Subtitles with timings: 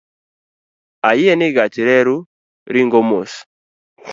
[1.09, 2.15] Ayie ni gach reru
[2.73, 3.31] ringo mos